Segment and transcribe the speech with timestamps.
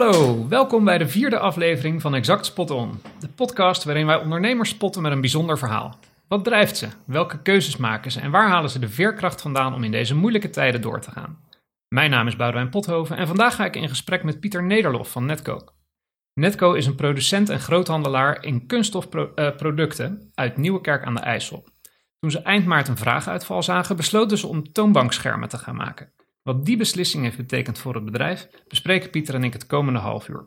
[0.00, 4.68] Hallo, welkom bij de vierde aflevering van Exact Spot On, de podcast waarin wij ondernemers
[4.68, 5.98] spotten met een bijzonder verhaal.
[6.28, 6.88] Wat drijft ze?
[7.06, 8.20] Welke keuzes maken ze?
[8.20, 11.38] En waar halen ze de veerkracht vandaan om in deze moeilijke tijden door te gaan?
[11.88, 15.26] Mijn naam is Boudewijn Pothoven en vandaag ga ik in gesprek met Pieter Nederlof van
[15.26, 15.64] Netco.
[16.34, 21.64] Netco is een producent en groothandelaar in kunststofproducten uit Nieuwekerk aan de IJssel.
[22.18, 26.12] Toen ze eind maart een vraaguitval zagen, besloten ze om toonbankschermen te gaan maken.
[26.50, 30.28] Wat die beslissing heeft betekend voor het bedrijf, bespreken Pieter en ik het komende half
[30.28, 30.46] uur.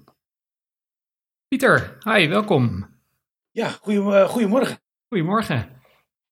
[1.48, 2.90] Pieter, hi, welkom.
[3.52, 4.78] Ja, goeie, goedemorgen.
[5.08, 5.82] Goedemorgen.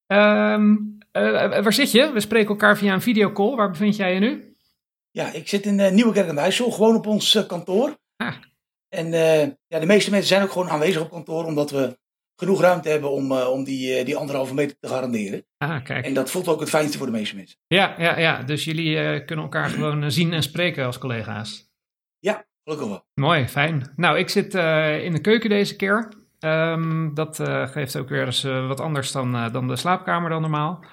[0.08, 0.76] Ehm,
[1.12, 2.12] eh, waar zit je?
[2.12, 3.56] We spreken elkaar via een videocall.
[3.56, 4.56] Waar bevind jij je nu?
[5.12, 7.98] Ja, ik zit in uh, Nieuwekerk aan de IJssel, gewoon op ons uh, kantoor.
[8.16, 8.36] Ah.
[8.90, 9.12] En
[9.68, 12.00] ja, de meeste mensen zijn ook gewoon aanwezig op kantoor, omdat we
[12.42, 15.46] genoeg ruimte hebben om, uh, om die, uh, die anderhalve meter te garanderen.
[15.58, 16.06] Ah, kijk.
[16.06, 17.58] En dat voelt ook het fijnste voor de meeste mensen.
[17.68, 18.44] Ja, ja, ja.
[18.44, 21.70] dus jullie uh, kunnen elkaar gewoon zien en spreken als collega's.
[22.20, 23.06] Ja, gelukkig wel.
[23.14, 23.92] Mooi, fijn.
[23.96, 24.54] Nou, ik zit
[25.04, 26.14] in de keuken deze keer.
[26.40, 27.40] Um, dat
[27.72, 30.86] geeft ook weer eens wat anders dan, dan de slaapkamer dan normaal.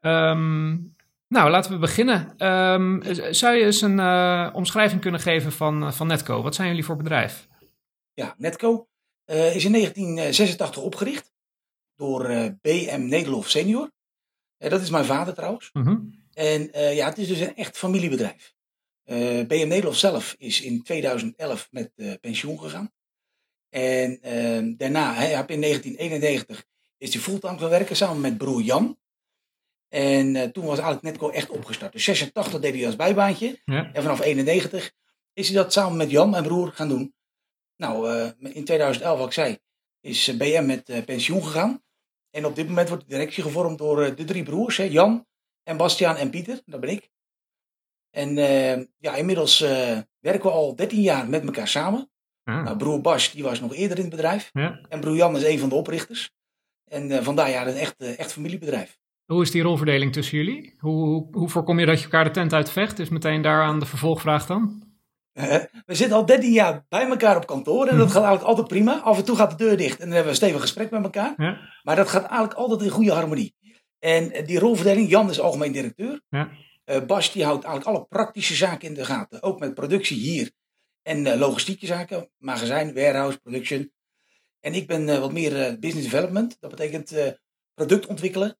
[0.00, 0.94] Um,
[1.28, 2.46] nou, laten we beginnen.
[2.46, 4.00] Um, zou je eens een
[4.54, 6.42] omschrijving kunnen geven van, van Netco?
[6.42, 7.48] Wat zijn jullie voor bedrijf?
[8.14, 8.86] Ja, Netco
[9.26, 11.32] uh, is in 1986 opgericht
[11.94, 13.06] door uh, B.M.
[13.08, 13.92] Nederlof senior.
[14.58, 15.70] Uh, dat is mijn vader trouwens.
[15.72, 16.24] Mm -hmm.
[16.32, 18.54] En ja, het is dus een echt familiebedrijf.
[19.46, 19.66] B.M.
[19.68, 22.92] Nederlof zelf is in 2011 met pensioen gegaan.
[23.68, 24.18] En
[24.76, 26.64] daarna, hij, in 1991
[26.98, 28.98] is hij fulltime gaan werken samen met broer Jan.
[29.88, 31.92] En toen was eigenlijk Netco echt opgestart.
[31.92, 33.60] Dus 86 deed hij als bijbaantje.
[33.64, 33.92] Ja.
[33.92, 34.92] En vanaf 91
[35.32, 37.14] is hij dat samen met Jan, mijn broer, gaan doen.
[37.76, 39.58] Nou, uh, in 2011, wat ik zei,
[40.00, 41.82] is BM met uh, pensioen gegaan.
[42.30, 45.26] En op dit moment wordt de directie gevormd door uh, de drie broers, hè, Jan
[45.62, 47.10] en Bastiaan en Pieter, dat ben ik.
[48.10, 48.34] En
[48.98, 49.58] ja, inmiddels
[50.20, 52.10] werken we al 13 jaar met elkaar samen.
[52.44, 52.64] Ah.
[52.64, 54.50] Nou, broer Bas, die was nog eerder in het bedrijf.
[54.52, 54.80] Ja.
[54.88, 56.30] En broer Jan is een van de oprichters.
[56.84, 58.98] En vandaar ja, een echt, echt familiebedrijf.
[59.24, 60.74] Hoe is die rolverdeling tussen jullie?
[60.78, 62.98] Hoe, hoe, hoe voorkom je dat je elkaar de tent uitvecht?
[62.98, 64.85] Is meteen daar aan de vervolgvraag dan?
[65.86, 69.00] We zitten al 13 jaar bij elkaar op kantoor en dat gaat eigenlijk altijd prima.
[69.00, 71.02] Af en toe gaat de deur dicht en dan hebben we een stevig gesprek met
[71.02, 71.34] elkaar.
[71.36, 71.58] Ja.
[71.82, 73.54] Maar dat gaat eigenlijk altijd in goede harmonie.
[73.98, 76.20] En die rolverdeling, Jan is algemeen directeur.
[76.28, 76.50] Ja.
[76.86, 79.42] Uh, Bas die houdt eigenlijk alle praktische zaken in de gaten.
[79.42, 80.50] Ook met productie hier
[81.02, 83.92] en uh, logistieke zaken, magazijn, warehouse, production.
[84.60, 86.56] En ik ben uh, wat meer business development.
[86.60, 87.14] Dat betekent
[87.74, 88.58] product ontwikkelen.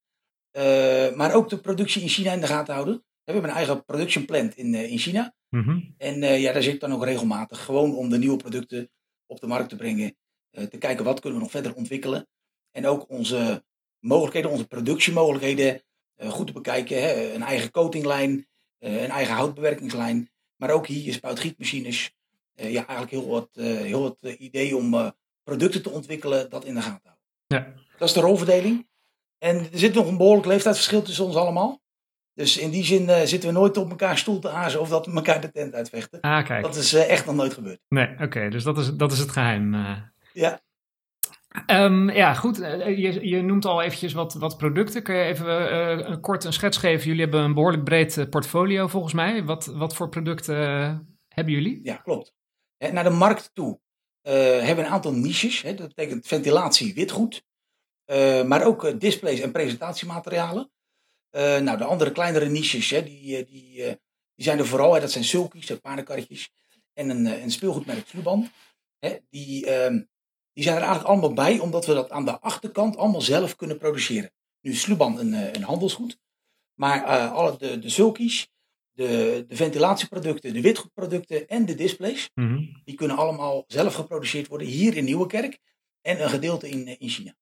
[1.15, 2.95] maar ook de productie in China in de gaten houden.
[3.25, 5.35] We hebben een eigen production plant in, in China.
[5.57, 5.95] Mm -hmm.
[5.99, 7.65] En uh, ja, daar zit ik dan ook regelmatig.
[7.65, 8.91] Gewoon om de nieuwe producten
[9.27, 10.17] op de markt te brengen.
[10.53, 12.29] Uh, te kijken wat kunnen we nog verder ontwikkelen.
[12.71, 13.65] En ook onze
[13.99, 15.83] mogelijkheden, onze productiemogelijkheden
[16.17, 17.03] uh, goed te bekijken.
[17.03, 17.33] Hè?
[17.35, 18.47] Een eigen coatinglijn,
[18.79, 20.31] een eigen houtbewerkingslijn.
[20.57, 22.15] Maar ook hier spuitgietmachines.
[22.55, 25.13] ja, eigenlijk heel wat, heel wat idee om
[25.45, 27.25] producten te ontwikkelen dat in de gaten houden.
[27.47, 27.83] Ja.
[27.99, 28.89] Dat is de rolverdeling.
[29.39, 31.81] En er zit nog een behoorlijk leeftijdsverschil tussen ons allemaal.
[32.37, 35.07] Dus in die zin uh, zitten we nooit op elkaar stoel te azen of dat
[35.07, 36.21] we elkaar de tent uitvechten.
[36.21, 36.63] Ah, kijk.
[36.63, 37.81] Dat is uh, echt nog nooit gebeurd.
[37.89, 39.75] Nee, oké, okay, dus dat is, dat is het geheim.
[39.75, 39.97] Uh.
[40.33, 40.61] Ja.
[41.67, 42.57] Um, ja, goed.
[42.57, 45.03] Je, je, noemt al eventjes wat, wat producten.
[45.03, 45.77] Kun je even
[46.11, 47.07] een kort een schets geven?
[47.07, 49.45] Jullie hebben een behoorlijk breed portfolio volgens mij.
[49.45, 50.57] Wat, wat voor producten
[51.29, 51.81] hebben jullie?
[51.83, 52.33] Ja, klopt.
[52.79, 53.81] Naar de markt toe
[54.23, 55.63] hebben we een aantal niches.
[55.63, 57.45] Dat betekent ventilatie, witgoed.
[58.47, 60.71] maar ook displays en presentatiematerialen.
[61.37, 63.87] Uh, nou, de andere kleinere niches, hè, die, die, uh,
[64.35, 64.95] die zijn er vooral.
[64.95, 66.51] Hè, dat zijn sulkies, de paardenkarretjes.
[66.93, 68.51] En een, een speelgoedmerk Sluban.
[68.99, 70.01] Hè, die, uh,
[70.53, 73.79] die zijn er eigenlijk allemaal bij, omdat we dat aan de achterkant allemaal zelf kunnen
[73.79, 74.33] produceren.
[74.61, 76.19] Nu is Sluban een, een handelsgoed.
[76.75, 78.49] Maar alle de, de sulkies,
[78.93, 82.31] de, de ventilatieproducten, de witgoedproducten en de displays.
[82.35, 82.83] Mm -hmm.
[82.85, 85.59] Die kunnen allemaal zelf geproduceerd worden hier in Nieuwekerk.
[86.01, 87.35] En een gedeelte in, in China.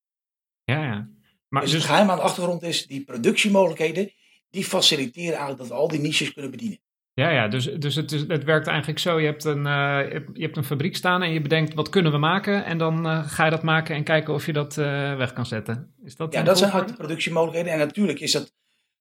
[0.65, 1.09] Ja, ja.
[1.49, 4.12] Maar dus, dus het geheim aan de achtergrond is, die productiemogelijkheden,
[4.50, 6.79] die faciliteren eigenlijk dat we al die niches kunnen bedienen.
[7.14, 10.00] Ja, ja dus, dus het, is, het werkt eigenlijk zo, je hebt, een, uh,
[10.32, 13.29] je hebt een fabriek staan en je bedenkt wat kunnen we maken en dan uh,
[13.29, 15.94] ga je dat maken en kijken of je dat uh, weg kan zetten.
[16.05, 18.52] Is dat ja, dat zijn eigenlijk de productiemogelijkheden en natuurlijk is dat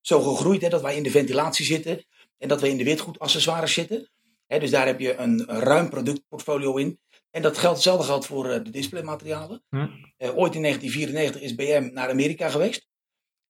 [0.01, 2.06] zo gegroeid hè, dat wij in de ventilatie zitten
[2.38, 4.10] en dat we in de witgoedaccessoires zitten.
[4.48, 7.00] Hè, dus daar heb je een ruim productportfolio in.
[7.33, 9.63] En dat geldt, hetzelfde geldt voor uh, de displaymaterialen.
[9.69, 9.77] Hm.
[9.77, 12.88] Uh, ooit in 1994 is BM naar Amerika geweest.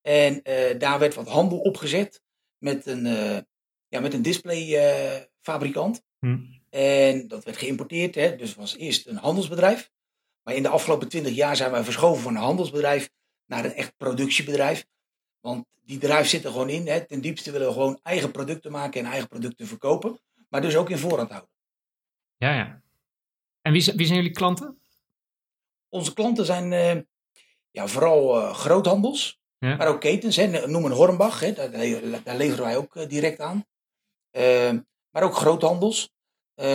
[0.02, 2.22] En uh, daar werd wat handel opgezet
[2.58, 3.06] met een,
[3.88, 6.04] ja, met een displayfabrikant.
[6.20, 6.38] Hm.
[6.70, 8.16] En dat werd geïmporteerd.
[8.16, 9.92] Hè, dus het was eerst een handelsbedrijf.
[10.44, 13.10] Maar in de afgelopen 20 jaar zijn wij verschoven van een handelsbedrijf
[13.46, 14.86] naar een echt productiebedrijf.
[15.40, 16.88] Want die drijf zit er gewoon in.
[16.88, 17.06] Hè.
[17.06, 20.20] Ten diepste willen we gewoon eigen producten maken en eigen producten verkopen.
[20.50, 21.52] Maar dus ook in voorraad houden.
[22.38, 22.83] Ja, ja.
[23.64, 24.82] En wie, zijn- wie zijn jullie klanten?
[25.90, 27.02] Onze klanten zijn eh,
[27.72, 29.76] ja, vooral eh, groothandels, Ja.
[29.76, 30.36] maar ook ketens.
[30.36, 30.68] Hè.
[30.68, 31.54] Noem een Hornbach, hè.
[31.54, 31.72] Daar,
[32.24, 33.66] daar leveren wij ook eh, direct aan.
[35.12, 36.12] Maar ook groothandels.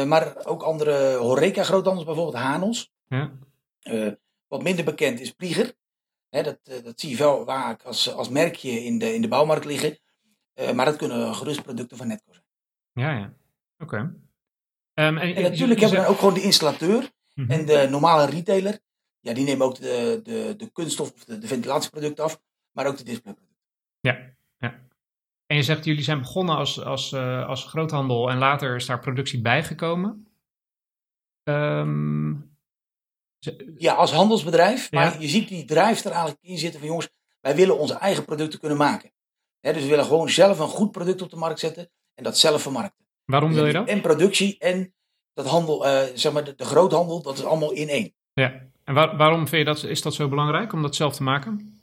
[0.06, 2.93] Maar ook andere horeca-groothandels, bijvoorbeeld Hanos.
[3.08, 3.32] Ja.
[4.46, 5.76] Wat minder bekend is Plieger.
[6.29, 9.64] Hè, dat, dat zie je wel vaak als, als merkje in de, in de bouwmarkt
[9.64, 9.99] liggen.
[10.75, 12.44] Maar dat kunnen gerust producten van Netco zijn.
[12.93, 13.35] Ja, ja.
[13.79, 14.14] Oké.
[14.99, 17.50] Ehm, en, En natuurlijk hebben we dan ook gewoon de installateur Mhm.
[17.50, 18.79] en de normale retailer.
[19.21, 22.41] Ja, die nemen ook de, de, de kunststof of de, de ventilatieproducten af.
[22.73, 23.56] Maar ook de displayproducten.
[25.47, 28.99] En je zegt, jullie zijn begonnen als, als, eh, als groothandel en later is daar
[29.00, 30.27] productie bijgekomen.
[31.43, 32.31] Ehm,
[33.77, 34.93] Ja, als handelsbedrijf.
[34.93, 35.21] Maar Ja.
[35.21, 37.09] je ziet die drijf er eigenlijk in zitten van jongens,
[37.41, 39.12] wij willen onze eigen producten kunnen maken.
[39.61, 42.62] Dus we willen gewoon zelf een goed product op de markt zetten en dat zelf
[42.62, 43.06] vermarkten.
[43.28, 43.88] Waarom wil je dat?
[43.88, 44.94] En productie en
[45.34, 48.14] dat handel, eh, zeg maar de, de groothandel, dat is allemaal in één.
[48.32, 48.66] Ja.
[48.84, 51.80] En waar- waarom vind je dat, is dat zo belangrijk om dat zelf te maken?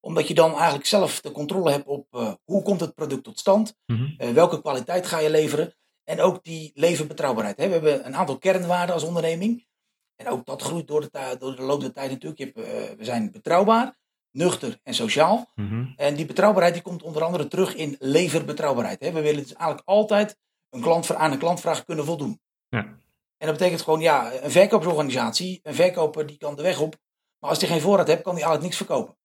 [0.00, 3.38] Omdat je dan eigenlijk zelf de controle hebt op eh, hoe komt het product tot
[3.38, 5.74] stand, eh, welke kwaliteit ga je leveren
[6.04, 7.56] en ook die leverbetrouwbaarheid.
[7.56, 7.66] Hè.
[7.66, 9.66] We hebben een aantal kernwaarden als onderneming.
[10.16, 12.38] En ook dat groeit door de, door de loop der tijd natuurlijk.
[12.40, 13.96] Je hebt, we zijn betrouwbaar,
[14.30, 15.50] nuchter en sociaal.
[15.54, 15.86] Mhm.
[15.96, 19.00] En die betrouwbaarheid die komt onder andere terug in leverbetrouwbaarheid.
[19.00, 19.12] Hè.
[19.12, 20.38] We willen dus eigenlijk altijd
[20.70, 22.40] een klant, aan een klantvraag kunnen voldoen.
[22.68, 22.84] Ja.
[23.38, 26.96] En dat betekent gewoon, ja, een verkoopsorganisatie, een verkoper die kan de weg op.
[27.38, 29.16] Maar als hij geen voorraad heeft, kan hij eigenlijk niks verkopen.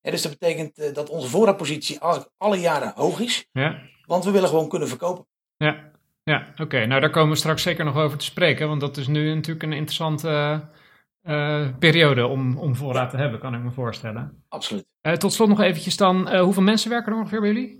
[0.00, 3.48] Hè, dus dat betekent eh, dat onze voorraadpositie eigenlijk alle jaren hoog is.
[3.52, 3.80] Ja.
[4.06, 5.26] Want we willen gewoon kunnen verkopen.
[5.56, 5.90] Ja,
[6.22, 6.86] ja oké.
[6.86, 9.62] Nou, daar komen we straks zeker nog over te spreken, want dat is nu natuurlijk
[9.62, 14.44] een interessante eh, eh, periode om, om voorraad te hebben, kan ik me voorstellen.
[14.48, 14.86] Absoluut.
[15.00, 17.79] Eh, tot slot nog eventjes dan, hoeveel mensen werken er ongeveer bij jullie?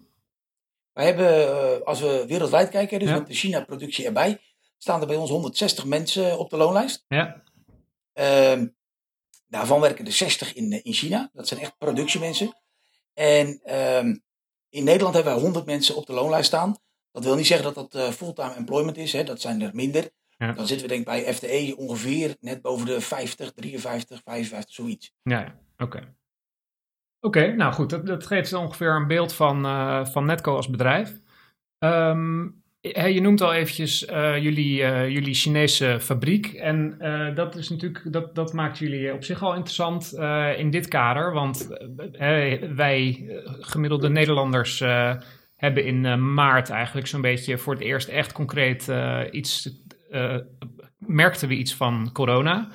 [0.93, 3.15] Wij hebben, eh, als we wereldwijd kijken, dus Ja.
[3.19, 4.39] met de China-productie erbij,
[4.79, 7.05] staan er bij ons 160 mensen op de loonlijst.
[7.09, 7.43] Ja,
[8.13, 8.67] Ehm,
[9.49, 11.31] daarvan werken er 60 in, eh, in China.
[11.33, 12.57] Dat zijn echt productiemensen.
[13.15, 14.17] En ehm,
[14.69, 16.77] in Nederland hebben wij 100 mensen op de loonlijst staan.
[17.13, 19.13] Dat wil niet zeggen dat dat eh, fulltime employment is.
[19.13, 19.25] Hè.
[19.25, 20.11] Dat zijn er minder.
[20.39, 20.53] Ja.
[20.53, 25.13] Dan zitten we denk ik bij FTE ongeveer net boven de 50, 53, 55, zoiets.
[25.23, 25.59] ja, ja.
[27.21, 27.47] Oké.
[27.47, 31.21] Nou goed, dat, dat geeft ongeveer een beeld van, eh, van Netco als bedrijf.
[31.79, 32.49] Ehm,
[32.83, 36.47] je noemt al eventjes eh, jullie, eh, jullie Chinese fabriek.
[36.47, 36.99] En
[37.35, 40.13] dat is natuurlijk, dat, dat maakt jullie op zich al interessant
[40.57, 41.33] in dit kader.
[41.33, 41.69] Want
[42.75, 43.27] wij,
[43.61, 44.79] gemiddelde Nederlanders,
[45.57, 48.93] hebben in maart eigenlijk zo'n beetje voor het eerst echt concreet
[49.31, 49.71] iets.
[50.99, 52.69] merkten we iets van corona.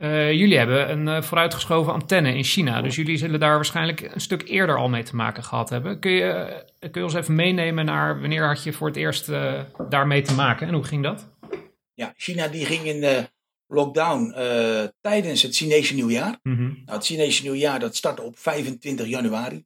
[0.00, 2.82] Eh, jullie hebben een eh, vooruitgeschoven antenne in China.
[2.82, 5.98] Dus jullie zullen daar waarschijnlijk een stuk eerder al mee te maken gehad hebben.
[5.98, 9.30] Kun je, eh, kun je ons even meenemen naar wanneer had je voor het eerst
[9.88, 11.28] daarmee te maken en hoe ging dat?
[11.94, 13.24] Ja, China die ging in eh,
[13.66, 14.34] lockdown
[15.00, 16.38] tijdens het Chinese nieuwjaar.
[16.42, 16.62] Mhm.
[16.62, 19.64] Nou, het Chinese nieuwjaar dat startte op 25 januari.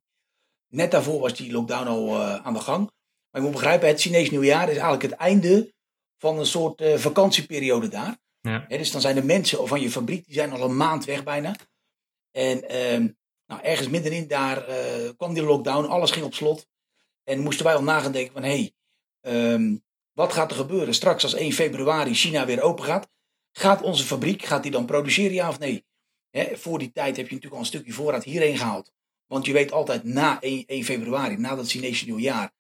[0.69, 2.91] Net daarvoor was die lockdown al aan de gang.
[3.31, 5.73] Maar je moet begrijpen, het Chinese nieuwjaar is eigenlijk het einde
[6.19, 8.23] van een soort vakantieperiode daar.
[8.49, 8.67] Ja.
[8.69, 11.55] Dus dan zijn de mensen van je fabriek, die zijn al een maand weg bijna.
[12.31, 13.09] En ehm,
[13.47, 16.67] nou, ergens middenin daar eh, kwam die lockdown, alles ging op slot.
[17.23, 18.73] En moesten wij al nagaan denken van, hé, hey,
[19.21, 19.77] ehm,
[20.13, 23.09] wat gaat er gebeuren straks als 1 februari China weer open gaat?
[23.53, 25.85] Gaat onze fabriek, gaat die dan produceren, ja of nee?
[26.53, 28.93] Voor die tijd heb je natuurlijk al een stukje voorraad hierheen gehaald.
[29.27, 32.53] Want je weet altijd na 1, 1 februari, na dat Chinese nieuwjaar,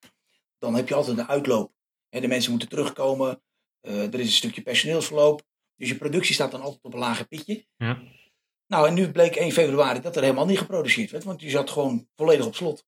[0.59, 1.73] dan heb je altijd een uitloop.
[2.09, 3.43] Hè, de mensen moeten terugkomen,
[3.81, 5.43] eh, er is een stukje personeelsverloop.
[5.76, 7.64] Dus je productie staat dan altijd op een lager pitje.
[7.76, 8.02] Ja.
[8.66, 11.71] Nou, en nu bleek 1 februari dat er helemaal niet geproduceerd werd, want die zat
[11.71, 12.87] gewoon volledig op slot.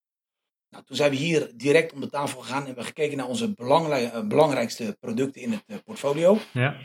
[0.70, 3.54] Nou, toen zijn we hier direct om de tafel gegaan en hebben gekeken naar onze
[3.56, 6.38] eh, belangrijkste producten in het eh, portfolio.
[6.52, 6.76] Ja.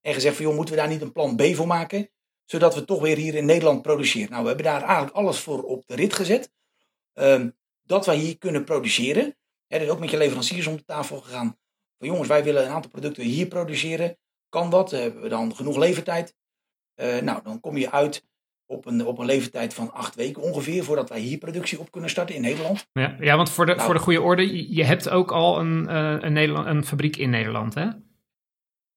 [0.00, 2.10] En gezegd van, joh, moeten we daar niet een plan B voor maken?
[2.44, 4.30] Zodat we toch weer hier in Nederland produceren.
[4.30, 6.52] Nou, we hebben daar eigenlijk alles voor op de rit gezet.
[7.12, 7.50] Ehm,
[7.82, 9.36] dat wij hier kunnen produceren.
[9.66, 11.58] Hè, dus ook met je leveranciers om de tafel gegaan.
[11.98, 14.18] Van jongens, wij willen een aantal producten hier produceren.
[14.50, 14.90] Kan dat?
[14.90, 16.34] Hebben we dan genoeg levertijd?
[16.94, 18.24] Eh, nou, dan kom je uit
[18.66, 20.84] op een, op een levertijd van acht weken ongeveer.
[20.84, 22.88] Voordat wij hier productie op kunnen starten in Nederland.
[22.92, 23.84] Ja, ja want voor de, Nou.
[23.84, 27.30] voor de goede orde, je, hebt ook al een, eh, een, Nederland, een fabriek in
[27.30, 27.86] Nederland, hè?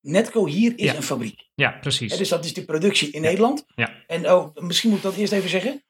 [0.02, 0.96] Netco hier is Ja.
[0.96, 1.50] een fabriek.
[1.56, 2.12] Ja, precies.
[2.12, 3.66] Hè, dus dat is de productie in Nederland.
[3.76, 3.92] Ja.
[4.08, 5.84] En oh, misschien moet ik dat eerst even zeggen.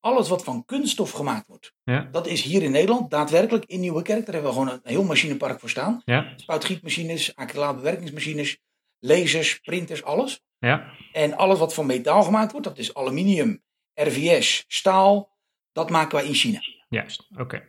[0.00, 2.08] Alles wat van kunststof gemaakt wordt, Ja.
[2.12, 4.24] dat is hier in Nederland daadwerkelijk in Nieuwekerk.
[4.26, 6.02] Daar hebben we gewoon een heel machinepark voor staan.
[6.04, 8.58] Ja, Spuitgietmachines, acrylaatbewerkingsmachines,
[9.00, 10.42] lasers, printers, alles.
[10.58, 13.62] ja, En alles wat van metaal gemaakt wordt, dat is aluminium,
[13.94, 15.38] RVS, staal.
[15.72, 16.58] Dat maken wij in China.
[16.88, 17.28] juist.
[17.38, 17.66] Oké.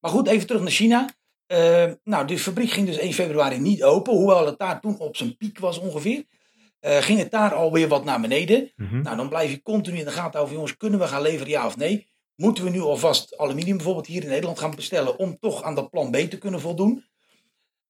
[0.00, 1.08] Maar goed, even terug naar China.
[1.52, 5.16] Uh, nou, de fabriek ging dus 1 februari niet open, hoewel het daar toen op
[5.16, 6.24] zijn piek was ongeveer.
[6.80, 8.72] Uh, ging het daar alweer wat naar beneden.
[8.76, 9.00] Mhm.
[9.00, 11.66] Nou, dan blijf je continu in de gaten over, jongens, kunnen we gaan leveren, ja
[11.66, 12.10] of nee?
[12.34, 15.90] Moeten we nu alvast aluminium bijvoorbeeld hier in Nederland gaan bestellen om toch aan dat
[15.90, 17.04] plan B te kunnen voldoen?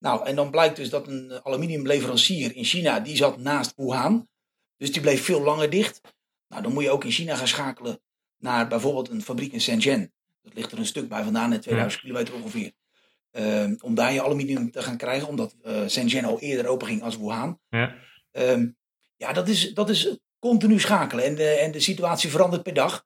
[0.03, 4.29] Nou, en dan blijkt dus dat een aluminiumleverancier in China, die zat naast Wuhan.
[4.77, 6.01] Dus die bleef veel langer dicht.
[6.49, 8.01] Nou, dan moet je ook in China gaan schakelen
[8.39, 10.13] naar bijvoorbeeld een fabriek in Shenzhen.
[10.43, 12.73] Dat ligt er een stuk bij vandaan, net 2000 kilometer ongeveer.
[13.31, 17.03] Ehm, om daar je aluminium te gaan krijgen, omdat uh, Shenzhen al eerder open ging
[17.03, 17.61] als Wuhan.
[17.69, 17.95] Ja,
[18.31, 18.69] Ehm,
[19.17, 21.25] ja dat, is, dat is continu schakelen.
[21.25, 23.05] En de, en de situatie verandert per dag.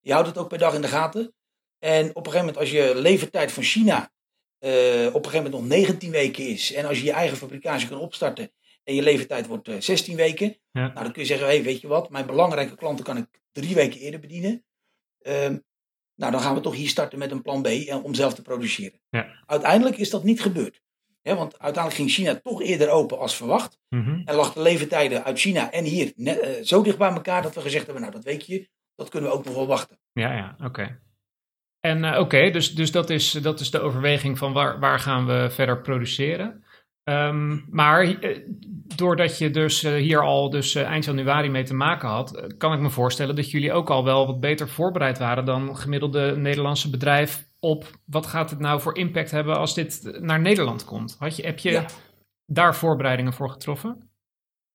[0.00, 1.34] Je houdt het ook per dag in de gaten.
[1.78, 4.17] En op een gegeven moment, als je levertijd van China eh,
[4.58, 6.72] op een gegeven moment nog 19 weken is.
[6.72, 8.50] En als je je eigen fabricage kan opstarten
[8.88, 10.56] en je levertijd wordt eh, 16 weken.
[10.72, 10.80] Ja.
[10.80, 13.74] Nou, dan kun je zeggen, hey, weet je wat, mijn belangrijke klanten kan ik drie
[13.74, 14.64] weken eerder bedienen.
[15.20, 15.58] Ehm,
[16.14, 18.42] nou, dan gaan we toch hier starten met een plan B eh, om zelf te
[18.42, 19.00] produceren.
[19.10, 19.42] Ja.
[19.46, 20.82] Uiteindelijk is dat niet gebeurd.
[21.22, 23.78] Hè, want uiteindelijk ging China toch eerder open als verwacht.
[23.88, 24.22] Mhm.
[24.24, 27.54] En lag de levertijden uit China en hier net, eh, zo dicht bij elkaar dat
[27.54, 29.98] we gezegd hebben, nou dat weet je, dat kunnen we ook nog wel wachten.
[30.12, 31.00] ja, ja oké.
[31.80, 35.26] En eh, oké, dus, dus dat, is, dat is de overweging van waar, waar gaan
[35.26, 36.64] we verder produceren.
[37.02, 38.40] Ehm, maar eh,
[38.96, 42.46] doordat je dus eh, hier al dus, eh, eind januari mee te maken had, eh,
[42.58, 46.36] kan ik me voorstellen dat jullie ook al wel wat beter voorbereid waren dan gemiddelde
[46.36, 51.16] Nederlandse bedrijf op wat gaat het nou voor impact hebben als dit naar Nederland komt.
[51.18, 51.86] Had je, heb je Ja.
[52.46, 54.10] daar voorbereidingen voor getroffen?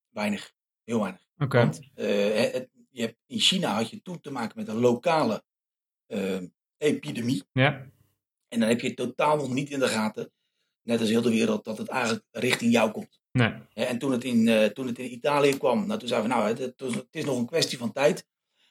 [0.09, 0.51] Weinig,
[0.83, 1.21] heel weinig.
[1.37, 1.57] Oké.
[1.57, 5.43] Want eh, het- je hebt, in China had je toen te maken met een lokale
[6.07, 6.37] eh,
[6.83, 7.43] epidemie.
[7.53, 7.85] Ja,
[8.47, 10.31] En dan heb je totaal nog niet in de gaten,
[10.83, 13.21] net als heel de wereld, dat het eigenlijk richting jou komt.
[13.73, 13.87] nee.
[13.87, 16.47] En toen het, in, eh, toen het in Italië kwam, nou, toen zeiden we, nou,
[16.49, 18.25] het, het, was- het is nog een kwestie van tijd.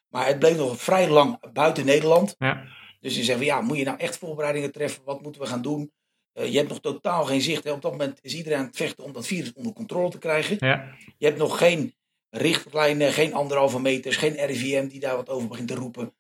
[0.09, 2.35] Maar het bleef nog vrij lang buiten Nederland.
[2.38, 2.64] Ja,
[3.00, 5.04] Dus je zegt van, ja, moet je nou echt voorbereidingen treffen?
[5.04, 5.92] Wat moeten we gaan doen?
[6.33, 7.64] Eh, je hebt nog totaal geen zicht.
[7.64, 7.71] Hè.
[7.73, 10.57] Op dat moment is iedereen aan het vechten om dat virus onder controle te krijgen.
[10.59, 11.95] ja, Je hebt nog geen
[12.31, 16.14] richtlijnen, geen anderhalve meters, geen RIVM die daar wat over begint te roepen.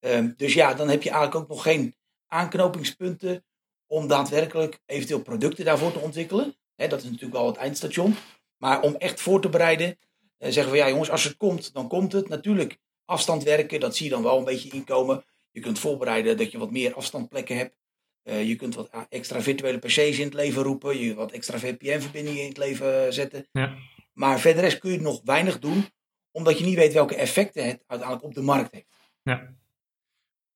[0.00, 1.94] Ehm, dus ja, dan heb je eigenlijk ook nog geen
[2.26, 3.44] aanknopingspunten
[3.86, 6.56] om daadwerkelijk eventueel producten daarvoor te ontwikkelen.
[6.76, 8.14] Dat is natuurlijk wel het eindstation.
[8.56, 9.98] Maar om echt voor te bereiden,
[10.38, 12.28] eh, zeggen we ja jongens, als het komt, dan komt het.
[12.28, 15.24] Natuurlijk, afstand werken, dat zie je dan wel een beetje inkomen.
[15.50, 17.78] Je kunt voorbereiden dat je wat meer afstandplekken hebt.
[18.22, 20.98] Eh, je kunt wat extra virtuele PC's in het leven roepen.
[20.98, 23.48] Je wat extra VPN-verbindingen in het leven eh, zetten.
[23.52, 23.76] ja.
[24.12, 25.84] Maar verder kun je nog weinig doen,
[26.30, 28.86] omdat je niet weet welke effecten het uiteindelijk op de markt heeft.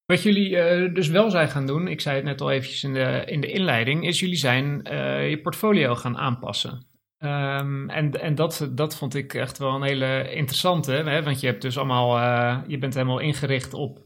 [0.07, 2.95] Wat jullie eh, dus wel zijn gaan doen, ik zei het net al eventjes in
[2.95, 6.87] de, in de inleiding, is jullie zijn eh, je portfolio gaan aanpassen.
[7.19, 11.23] Ehm, en en dat, dat vond ik echt wel een hele interessante, hè?
[11.23, 13.99] want je hebt dus allemaal, eh, je bent helemaal ingericht op,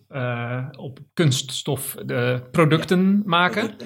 [0.76, 3.76] op kunststof de producten maken.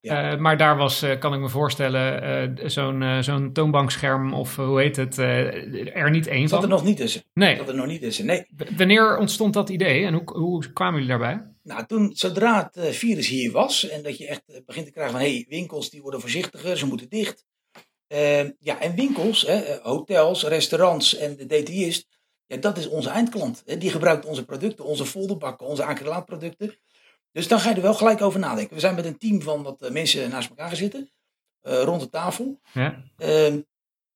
[0.00, 0.32] Ja.
[0.32, 2.22] Eh, maar daar was, eh, kan ik me voorstellen,
[2.58, 6.76] eh, zo'n zo'n toonbankscherm of hoe heet het, er niet één Zat er van.
[6.76, 7.22] nog niet tussen.
[7.34, 7.56] Nee.
[7.56, 8.26] Zat er nog niet tussen.
[8.26, 8.46] Nee.
[8.56, 11.46] W- Wanneer ontstond dat idee en hoe, hoe kwamen jullie daarbij?
[11.62, 15.22] Nou, toen, zodra het virus hier was en dat je echt begint te krijgen van,
[15.24, 17.44] hé, hey, winkels die worden voorzichtiger, ze moeten dicht.
[18.60, 22.06] Ja, en winkels, hè, hotels, restaurants en de DTI'st,
[22.46, 23.62] ja, dat is onze eindklant.
[23.66, 23.78] Hè.
[23.78, 26.74] Die gebruikt onze producten, onze folderbakken, onze acrylaatproducten.
[27.32, 28.74] Dus dan ga je er wel gelijk over nadenken.
[28.74, 31.10] We zijn met een team van wat eh, mensen naast elkaar gaan zitten,
[31.60, 32.60] eh, rond de tafel.
[32.72, 33.60] Ja, Ehm,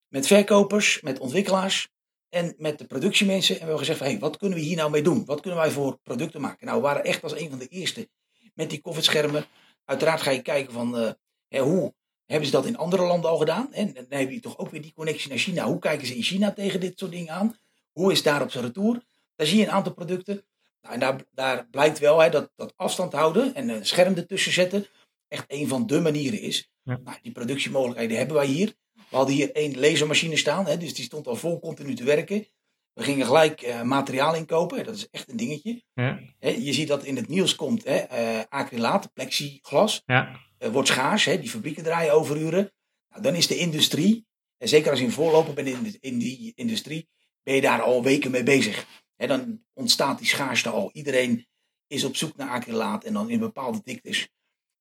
[0.08, 1.88] met verkopers, met ontwikkelaars
[2.28, 3.54] en met de productiemensen.
[3.54, 5.24] En we hebben gezegd, van, hey, wat kunnen we hier nou mee doen?
[5.24, 6.66] Wat kunnen wij voor producten maken?
[6.66, 8.08] Nou, we waren echt als een van de eerste
[8.54, 9.44] met die koffieschermen.
[9.84, 11.10] Uiteraard ga je kijken van, eh,
[11.48, 11.94] hè, hoe
[12.26, 13.72] hebben ze dat in andere landen al gedaan?
[13.72, 15.64] En dan heb je toch ook weer die connectie naar China.
[15.64, 17.56] Hoe kijken ze in China tegen dit soort dingen aan?
[17.92, 19.02] Hoe is daar op zijn retour?
[19.36, 20.44] Daar zie je een aantal producten.
[20.82, 24.52] Nou, en daar, daar blijkt wel hè, dat, dat afstand houden en een scherm ertussen
[24.52, 24.86] zetten
[25.28, 26.70] echt een van de manieren is.
[26.82, 27.00] Ja.
[27.04, 28.74] Nou, die productiemogelijkheden hebben wij hier.
[28.92, 32.46] We hadden hier één lasermachine staan, hè, dus die stond al vol continu te werken.
[32.92, 35.82] We gingen gelijk eh, materiaal inkopen, dat is echt een dingetje.
[35.94, 40.70] ja, Hè, je ziet dat in het nieuws komt, hè, eh, acrylaat, plexiglas, ja, eh,
[40.70, 42.72] wordt schaars, hè, die fabrieken draaien overuren.
[43.08, 44.26] Nou, dan is de industrie,
[44.58, 47.08] en zeker als je een voorloper bent in, de- in die industrie,
[47.42, 48.86] ben je daar al weken mee bezig.
[49.28, 50.90] Dan ontstaat die schaarste al.
[50.92, 51.46] Iedereen
[51.86, 54.28] is op zoek naar acrylaat en dan in bepaalde diktes.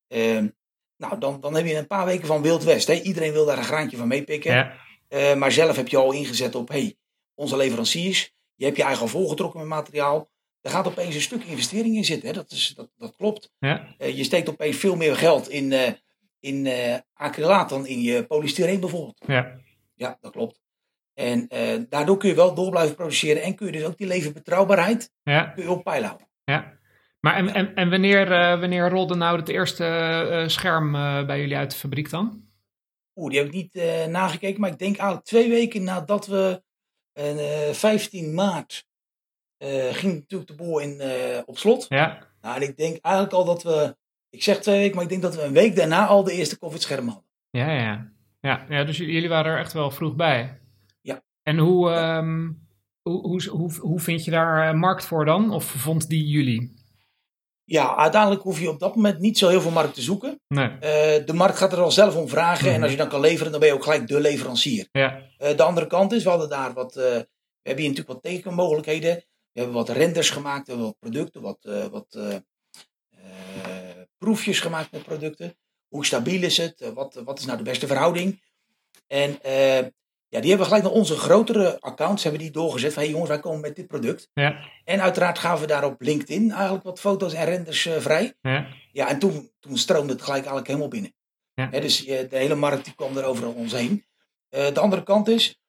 [0.08, 0.48] Ehm,
[0.96, 2.86] nou, dan, dan heb je een paar weken van Wild West.
[2.86, 2.94] Hè.
[2.94, 4.52] Iedereen wil daar een graantje van meepikken.
[4.54, 4.76] ja,
[5.08, 6.96] Eh, maar zelf heb je al ingezet op, hey,
[7.34, 10.30] onze leveranciers, je hebt je eigen al volgetrokken met materiaal.
[10.60, 12.28] Er gaat opeens een stuk investering in zitten.
[12.28, 12.34] Hè.
[12.34, 13.50] Dat, is, dat, dat klopt.
[13.58, 15.92] ja, Eh, je steekt opeens veel meer geld in, eh
[16.40, 19.22] in eh, acrylaat dan in je polystyreen bijvoorbeeld.
[19.26, 19.60] ja,
[19.94, 20.60] Ja, dat klopt.
[21.14, 24.06] En eh, daardoor kun je wel door blijven produceren en kun je dus ook die
[24.06, 26.28] leverbetrouwbaarheid ja, kun je op peil houden.
[26.44, 26.80] ja.
[27.20, 29.84] Maar en, en, en wanneer, uh, wanneer rolde nou het eerste
[30.30, 30.92] uh, scherm
[31.26, 32.44] bij jullie uit de fabriek dan?
[33.14, 33.74] Oeh, die heb ik niet
[34.08, 36.62] nagekeken, maar ik denk eigenlijk twee weken nadat we
[37.72, 38.86] 15 maart
[39.92, 41.02] ging natuurlijk de boel in,
[41.44, 41.86] op slot.
[41.88, 42.26] Ja.
[42.40, 43.96] Nou, en ik denk eigenlijk al dat we,
[44.30, 46.58] ik zeg twee weken, maar ik denk dat we een week daarna al de eerste
[46.58, 47.30] COVID-schermen hadden.
[47.50, 48.66] Ja, ja, ja.
[48.68, 50.61] Ja, dus jullie waren er echt wel vroeg bij.
[51.42, 52.66] En hoe, um,
[53.02, 55.52] hoe, hoe, hoe, hoe vind je daar markt voor dan?
[55.52, 56.80] Of vond die jullie?
[57.64, 60.40] Ja, uiteindelijk hoef je op dat moment niet zo heel veel markt te zoeken.
[60.48, 60.68] Nee.
[60.68, 60.80] Uh,
[61.26, 62.72] de markt gaat er al zelf om vragen.
[62.72, 64.88] En als je dan kan leveren, dan ben je ook gelijk de leverancier.
[64.92, 65.18] Ja.
[65.38, 66.96] Uh, de andere kant is, we hadden daar wat.
[66.96, 69.14] Uh, we hebben hier natuurlijk wat tekenmogelijkheden.
[69.52, 72.18] We hebben wat renders gemaakt, we hebben wat producten, wat, wat
[74.18, 75.56] proefjes gemaakt met producten.
[75.88, 76.90] Hoe stabiel is het?
[76.94, 78.42] wat, wat is nou de beste verhouding?
[79.06, 79.38] En
[80.32, 82.92] ja, die hebben we gelijk naar onze grotere accounts hebben die doorgezet.
[82.92, 84.30] Van hey jongens, wij komen met dit product.
[84.34, 84.68] Ja.
[84.84, 88.34] En uiteraard gaven we daar op LinkedIn eigenlijk wat foto's en renders uh, vrij.
[88.40, 88.66] Ja.
[88.92, 91.14] ja, en toen, toen stroomde het gelijk eigenlijk helemaal binnen.
[91.54, 91.68] Ja.
[91.70, 94.06] He, dus uh, de hele markt die kwam er overal ons heen.
[94.50, 95.60] Uh, de andere kant is,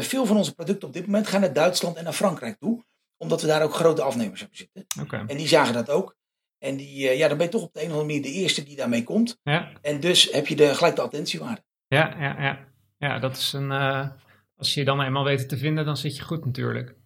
[0.00, 2.84] veel van onze producten op dit moment gaan naar Duitsland en naar Frankrijk toe.
[3.16, 4.86] Omdat we daar ook grote afnemers hebben zitten.
[5.00, 5.24] Okay.
[5.26, 6.16] En die zagen dat ook.
[6.58, 8.64] En die, ja, dan ben je toch op de een of andere manier de eerste
[8.64, 9.38] die daarmee komt.
[9.42, 9.72] Ja.
[9.82, 11.62] En dus heb je de, gelijk de attentiewaarde.
[11.86, 12.66] Ja, ja, ja.
[12.98, 13.70] Ja, dat is een.
[13.70, 14.08] Uh,
[14.56, 16.96] als je je dan eenmaal weet te vinden, dan zit je goed natuurlijk.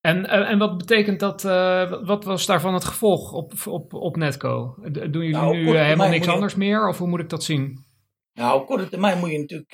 [0.00, 1.44] En, uh, en wat betekent dat?
[1.44, 4.74] Uh, wat was daarvan het gevolg op, op, op Netco?
[4.92, 6.32] Doen jullie nou, nu helemaal niks je...
[6.32, 6.88] anders meer?
[6.88, 7.84] Of hoe moet ik dat zien?
[8.32, 9.72] Nou, op korte termijn moet je natuurlijk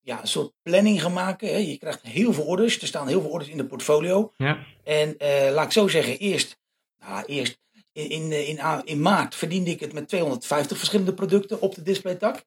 [0.00, 1.48] ja, een soort planning gaan maken.
[1.48, 1.56] Hè.
[1.56, 2.80] Je krijgt heel veel orders.
[2.80, 4.32] Er staan heel veel orders in de portfolio.
[4.36, 4.58] Ja.
[4.84, 5.16] En
[5.52, 6.58] laat ik zo zeggen, eerst,
[6.98, 7.58] nou, eerst
[7.92, 12.44] in, in, in, in maart verdiende ik het met 250 verschillende producten op de displaytak.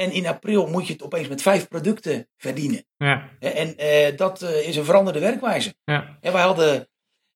[0.00, 2.84] En in april moet je het opeens met vijf producten verdienen.
[2.96, 3.30] Ja.
[3.38, 5.74] En uh, dat uh, is een veranderde werkwijze.
[5.84, 6.18] Ja.
[6.20, 6.88] En wij, hadden,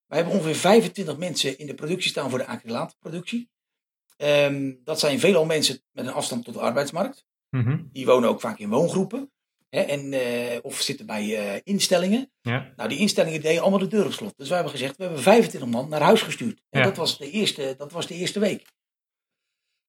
[0.07, 3.51] wij hebben ongeveer 25 mensen in de productie staan voor de acrylaatproductie.
[4.17, 7.25] Um, dat zijn veelal mensen met een afstand tot de arbeidsmarkt.
[7.51, 7.89] Mm -hmm.
[7.93, 9.33] Die wonen ook vaak in woongroepen.
[9.69, 12.33] Hè, en, uh, of zitten bij instellingen.
[12.41, 12.73] Ja.
[12.77, 14.37] Nou, die instellingen deden allemaal de deur op slot.
[14.37, 16.63] Dus wij hebben gezegd, we hebben 25 man naar huis gestuurd.
[16.71, 18.73] En dat, was de eerste, dat was de eerste week.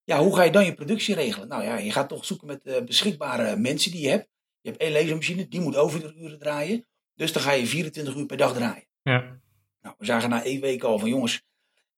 [0.06, 1.48] Ja, hoe ga je dan je productie regelen?
[1.48, 4.30] Nou ja, je gaat toch zoeken met uh, beschikbare mensen die je hebt.
[4.62, 6.88] Je hebt één lasermachine, die moet overuren draaien.
[7.16, 8.88] Dus dan ga je 24 uur per dag draaien.
[9.02, 9.40] Ja.
[9.82, 11.44] Nou, we zagen na één week al van jongens,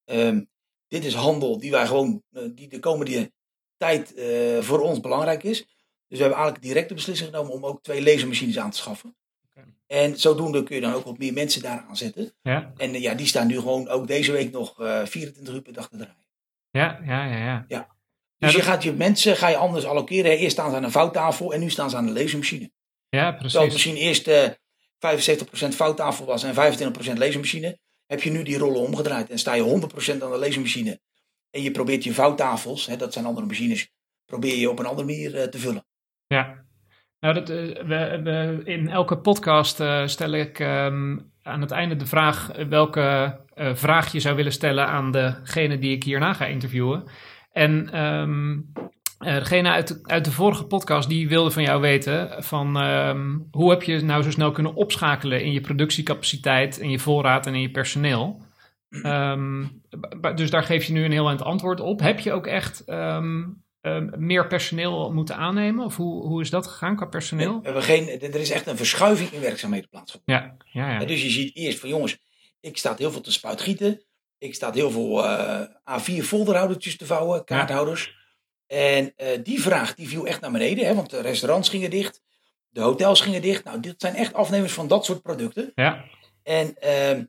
[0.05, 0.49] um,
[0.87, 3.31] dit is handel die wij gewoon, uh, die de komende
[3.77, 5.57] tijd uh, voor ons belangrijk is.
[6.07, 9.15] Dus we hebben eigenlijk direct de beslissing genomen om ook twee lasermachines aan te schaffen.
[9.49, 9.73] Okay.
[9.87, 12.33] En zodoende kun je dan ook wat meer mensen daar aan zetten.
[12.41, 12.73] Ja.
[12.77, 15.97] En ja, die staan nu gewoon ook deze week nog 24 uur per dag te
[15.97, 16.27] draaien.
[16.71, 17.45] Ja, ja, ja.
[17.45, 17.65] ja.
[17.67, 17.96] ja.
[18.37, 20.37] Dus ja, je gaat je mensen ga je anders allokeren.
[20.37, 22.71] Eerst staan ze aan een vouwtafel en nu staan ze aan de lasermachine.
[23.09, 23.51] Ja, precies.
[23.51, 24.47] Terwijl misschien eerst uh,
[25.67, 29.29] 75% vouwtafel was en 25% lasermachine, heb je nu die rollen omgedraaid.
[29.29, 30.99] En sta je 100% aan de lasermachine
[31.51, 33.91] en je probeert je vouwtafels, hè, dat zijn andere machines,
[34.25, 35.85] probeer je op een andere manier uh, te vullen.
[36.27, 36.65] Ja.
[37.19, 41.95] Nou, dat, uh, we, we, in elke podcast uh, stel ik um, aan het einde
[41.95, 43.39] de vraag welke
[43.73, 47.07] vraag je zou willen stellen aan degene die ik hierna ga interviewen.
[47.57, 48.71] En um,
[49.19, 53.47] uh, degene uit de, uit de vorige podcast die wilde van jou weten van um,
[53.51, 57.55] hoe heb je nou zo snel kunnen opschakelen in je productiecapaciteit, in je voorraad en
[57.55, 58.41] in je personeel.
[59.03, 59.81] Um,
[60.35, 61.99] dus daar geef je nu een heel eind antwoord op.
[61.99, 62.83] Heb je ook echt
[64.17, 65.85] meer personeel moeten aannemen?
[65.85, 67.51] Of hoe, hoe is dat gegaan qua personeel?
[67.51, 70.35] Nee, we hebben geen, er is echt een verschuiving in werkzaamheden plaatsgevonden.
[70.35, 71.05] Ja, ja, ja.
[71.05, 72.17] Dus je ziet eerst van jongens,
[72.59, 74.01] ik sta heel veel te spuitgieten.
[74.37, 75.61] Ik sta heel veel uh,
[75.99, 78.15] A4 folderhoudertjes te vouwen, kaarthouders.
[78.67, 82.21] En uh, die vraag die viel echt naar beneden, hè, want de restaurants gingen dicht,
[82.69, 83.63] de hotels gingen dicht.
[83.63, 85.71] Nou, dit zijn echt afnemers van dat soort producten.
[85.75, 86.05] Ja.
[86.43, 87.23] En uh,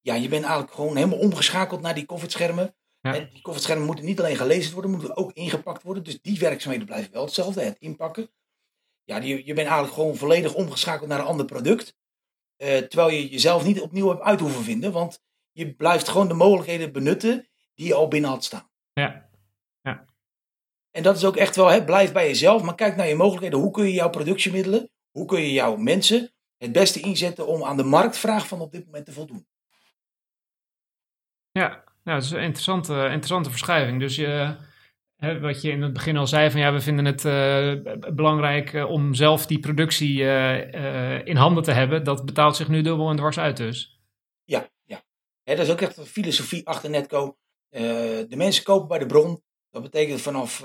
[0.00, 2.74] ja, je bent eigenlijk gewoon helemaal omgeschakeld naar die koffietschermen.
[3.00, 3.14] Ja.
[3.14, 6.04] En die koffietschermen moeten niet alleen gelezen worden, moeten ook ingepakt worden.
[6.04, 8.30] Dus die werkzaamheden blijven wel hetzelfde, het inpakken.
[9.04, 11.96] Ja, die, je bent eigenlijk gewoon volledig omgeschakeld naar een ander product.
[12.58, 15.22] Uh, terwijl je jezelf niet opnieuw hebt uit hoeven vinden, want
[15.54, 18.70] je blijft gewoon de mogelijkheden benutten die je al binnen had staan.
[18.92, 19.28] Ja.
[19.80, 20.04] ja.
[20.90, 23.58] En dat is ook echt wel, hè, blijf bij jezelf, maar kijk naar je mogelijkheden.
[23.58, 27.76] Hoe kun je jouw productiemiddelen, hoe kun je jouw mensen het beste inzetten om aan
[27.76, 29.46] de marktvraag van op dit moment te voldoen?
[31.50, 31.68] Ja,
[32.04, 34.00] nou, dat is een interessante, interessante verschuiving.
[34.00, 34.56] Dus je,
[35.16, 37.72] hè, wat je in het begin al zei, van ja, we vinden het uh,
[38.14, 42.04] belangrijk uh, om zelf die productie uh, in handen te hebben.
[42.04, 43.94] Dat betaalt zich nu dubbel en dwars uit dus.
[45.44, 47.36] Dat is ook echt een filosofie achter Netco.
[47.68, 49.42] de mensen kopen bij de bron.
[49.70, 50.62] Dat betekent vanaf,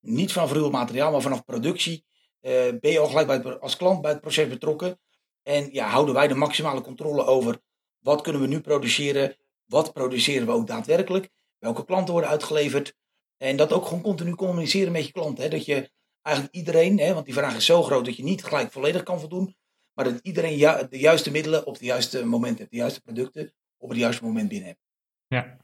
[0.00, 2.04] niet vanaf ruw materiaal, maar vanaf productie.
[2.40, 5.00] ben je al gelijk bij als klant bij het proces betrokken.
[5.42, 7.60] En ja, houden wij de maximale controle over
[7.98, 12.94] wat kunnen we nu produceren wat produceren we ook daadwerkelijk, welke klanten worden uitgeleverd.
[13.36, 15.44] En dat ook gewoon continu communiceren met je klanten.
[15.44, 15.50] Hè?
[15.50, 15.90] Dat je
[16.22, 19.20] eigenlijk iedereen, hè, want die vraag is zo groot dat je niet gelijk volledig kan
[19.20, 19.56] voldoen,
[19.92, 20.58] maar dat iedereen
[20.90, 24.48] de juiste middelen op het juiste moment hebt, de juiste producten op het juiste moment
[24.48, 24.80] binnen hebt.
[25.26, 25.56] Ja.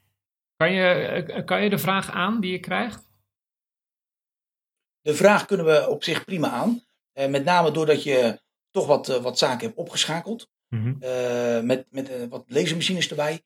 [0.56, 3.10] Kan je, eh, kan je de vraag aan die je krijgt?
[5.00, 6.82] De vraag kunnen we op zich prima aan.
[7.14, 10.50] Uh, met name doordat je toch wat, uh, wat zaken hebt opgeschakeld.
[10.68, 10.96] Mm -hmm.
[11.02, 13.42] uh, met met wat lasermachines erbij.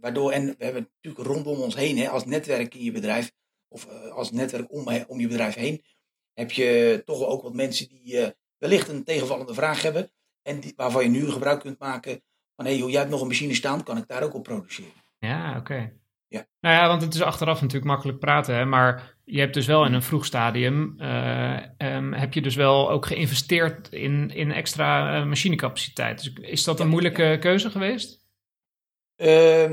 [0.00, 3.32] waardoor, en we hebben natuurlijk rondom ons heen, hè, als netwerk in je bedrijf,
[3.68, 5.84] of als netwerk om, om je bedrijf heen,
[6.32, 10.10] heb je toch ook wat mensen die wellicht een tegenvallende vraag hebben.
[10.42, 12.22] En die, waarvan je nu gebruik kunt maken
[12.56, 14.92] van hé, hey, jij hebt nog een machine staan, kan ik daar ook op produceren?
[15.18, 15.92] Ja, oké.
[16.28, 16.46] Ja.
[16.60, 19.84] Nou ja, want het is achteraf natuurlijk makkelijk praten, hè, maar je hebt dus wel
[19.84, 25.20] in een vroeg stadium, uh, um, heb je dus wel ook geïnvesteerd in, in extra
[25.20, 26.22] uh, machinecapaciteit.
[26.22, 28.24] Dus is dat een moeilijke keuze geweest?
[29.16, 29.70] Uh,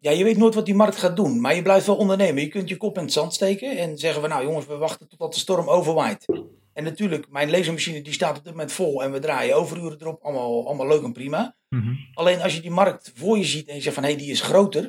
[0.00, 2.42] ja, je weet nooit wat die markt gaat doen, maar je blijft wel ondernemen.
[2.42, 5.08] Je kunt je kop in het zand steken en zeggen van nou jongens, we wachten
[5.08, 6.26] totdat de storm overwaait.
[6.72, 10.22] En natuurlijk, mijn lasermachine die staat op dit moment vol en we draaien overuren erop.
[10.22, 11.56] Allemaal, allemaal leuk en prima.
[11.68, 12.08] Mm -hmm.
[12.14, 14.30] Alleen als je die markt voor je ziet en je zegt van hé, hey, die
[14.30, 14.82] is groter.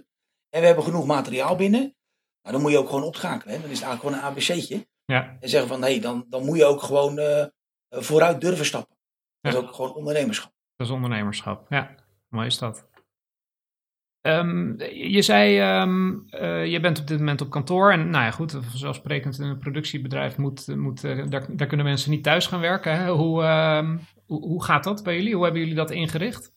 [0.49, 1.95] En we hebben genoeg materiaal binnen.
[2.41, 3.55] Nou, dan moet je ook gewoon opschakelen.
[3.55, 3.61] Hè?
[3.61, 4.87] Dan is het eigenlijk gewoon een ABC'tje.
[5.05, 5.37] Ja.
[5.39, 7.45] En zeggen van hé, hey, dan, dan moet je ook gewoon uh,
[7.89, 8.97] vooruit durven stappen.
[9.41, 9.59] Dat ja.
[9.59, 10.51] is ook gewoon ondernemerschap.
[10.75, 11.95] Dat is ondernemerschap, ja.
[12.29, 12.87] Mooi is dat.
[14.21, 18.31] Um, je zei, um, uh, je bent op dit moment op kantoor en nou ja
[18.31, 22.59] goed, vanzelfsprekend in een productiebedrijf moet, moet uh, daar, daar, kunnen mensen niet thuis gaan
[22.59, 22.97] werken.
[22.97, 23.11] Hè?
[23.11, 25.33] Hoe, uh, hoe, hoe, gaat dat bij jullie?
[25.33, 26.53] Hoe hebben jullie dat ingericht?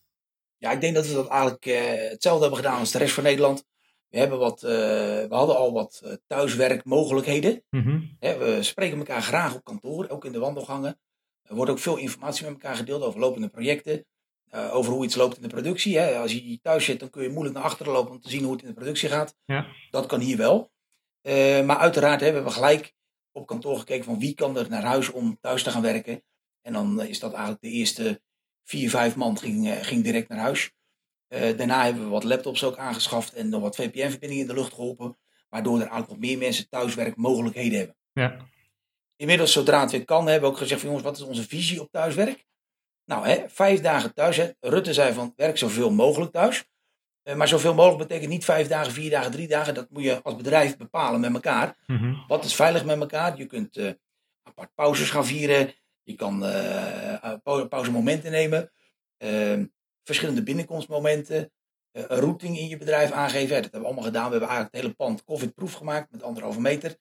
[0.63, 1.65] Ja, ik denk dat we dat eigenlijk
[2.11, 3.65] hetzelfde hebben gedaan als de rest van Nederland.
[4.09, 7.65] We, hebben wat, we hadden al wat thuiswerkmogelijkheden.
[7.71, 8.17] Mm -hmm.
[8.39, 11.01] we spreken elkaar graag op kantoor, ook in de wandelgangen.
[11.43, 14.07] Er wordt ook veel informatie met elkaar gedeeld over lopende projecten.
[14.55, 15.99] Uh, over hoe iets loopt in de productie.
[15.99, 16.19] Hè.
[16.19, 18.53] Als je thuis zit, dan kun je moeilijk naar achteren lopen om te zien hoe
[18.53, 19.37] het in de productie gaat.
[19.45, 19.67] Ja.
[19.91, 20.73] Dat kan hier wel.
[21.23, 22.95] Uh, maar uiteraard hebben we gelijk
[23.33, 26.23] op kantoor gekeken van wie kan er naar huis om thuis te gaan werken.
[26.63, 28.23] En dan is dat eigenlijk de eerste
[28.65, 30.73] vier, vijf man ging, uh, ging direct naar huis.
[31.29, 35.19] daarna hebben we wat laptops ook aangeschaft en nog wat VPN-verbindingen in de lucht geholpen.
[35.49, 37.97] Waardoor er eigenlijk wat meer mensen thuiswerkmogelijkheden hebben.
[38.13, 38.37] Ja.
[39.17, 41.81] Inmiddels, zodra het weer kan, hebben we ook gezegd van jongens, wat is onze visie
[41.81, 42.47] op thuiswerk?
[43.05, 44.37] Nou, hè, vijf dagen thuis.
[44.37, 44.51] Hè.
[44.61, 46.65] Rutte zei van werk zoveel mogelijk thuis.
[47.25, 49.75] Uh, maar zoveel mogelijk betekent niet vijf dagen, vier dagen, drie dagen.
[49.75, 51.77] Dat moet je als bedrijf bepalen met elkaar.
[51.87, 52.15] Mhm.
[52.29, 53.39] Wat is veilig met elkaar?
[53.39, 53.91] Je kunt uh,
[54.43, 55.75] apart pauzes gaan vieren.
[56.03, 58.73] Je kan uh, pauzemomenten nemen.
[59.17, 59.67] Ehm,
[60.03, 61.53] verschillende binnenkomstmomenten.
[61.93, 63.49] een routing in je bedrijf aangeven.
[63.49, 64.25] dat hebben we allemaal gedaan.
[64.25, 66.97] We hebben eigenlijk het hele pand COVID-proof gemaakt met anderhalve meter.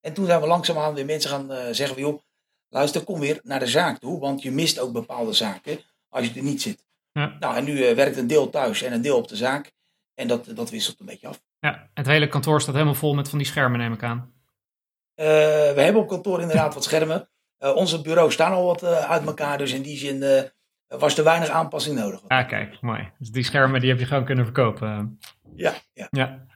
[0.00, 2.20] En toen zijn we langzaamaan weer mensen gaan zeggen van joh,
[2.68, 6.34] luister, kom weer naar de zaak toe, want je mist ook bepaalde zaken als je
[6.34, 6.84] er niet zit.
[7.12, 7.36] Ja.
[7.38, 9.72] Nou, en nu werkt een deel thuis en een deel op de zaak.
[10.14, 11.42] En dat, dat wisselt een beetje af.
[11.58, 14.32] Ja, het hele kantoor staat helemaal vol met van die schermen, neem ik aan.
[15.16, 15.26] Uh,
[15.74, 17.29] we hebben op kantoor inderdaad wat schermen.
[17.60, 20.48] Uh, onze bureaus staan al wat uit elkaar, dus in die zin
[20.88, 22.20] was er weinig aanpassing nodig.
[22.26, 23.10] Ah, kijk, mooi.
[23.18, 25.18] Dus die schermen die heb je gewoon kunnen verkopen.
[25.54, 26.06] Ja, ja.
[26.10, 26.46] ja.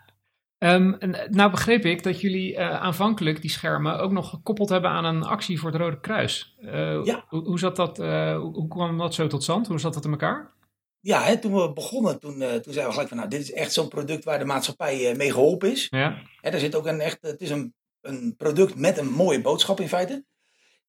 [0.59, 0.99] Um,
[1.31, 5.23] nou begreep ik dat jullie uh, aanvankelijk die schermen ook nog gekoppeld hebben aan een
[5.23, 6.57] actie voor het Rode Kruis.
[6.61, 7.25] Uh, ja.
[7.29, 9.67] hoe, hoe, zat dat, uh, hoe kwam dat zo tot stand?
[9.67, 10.53] Hoe zat dat in elkaar?
[11.01, 13.73] Ja, hè, toen we begonnen, toen, toen zeiden we gelijk van nou, dit is echt
[13.73, 15.87] zo'n product waar de maatschappij mee geholpen is.
[15.91, 16.23] Ja.
[16.41, 19.81] Hè, er zit ook een echt, het is een, een product met een mooie boodschap
[19.81, 20.25] in feite.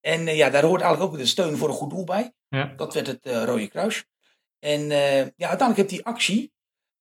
[0.06, 2.34] En ja, daar hoort eigenlijk ook de steun voor een goed doel bij.
[2.50, 2.74] Ja.
[2.76, 4.06] Dat werd het Rode Kruis.
[4.60, 4.88] En
[5.36, 6.54] ja, uiteindelijk heeft die actie,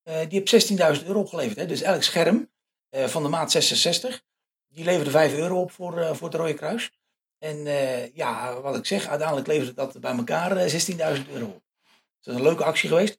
[0.02, 1.56] die heeft 16.000 euro opgeleverd.
[1.56, 1.66] Hè.
[1.66, 2.48] Dus elk scherm
[2.94, 4.22] uh, van de maat 66.
[4.68, 6.92] Die leverde 5 euro op voor, uh, voor het Rode Kruis.
[7.38, 11.62] En uh, ja, wat ik zeg, uiteindelijk leverde dat bij elkaar 16.000 euro op.
[11.84, 13.18] Dus dat is een leuke actie geweest.